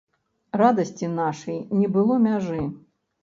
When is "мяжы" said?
2.27-2.61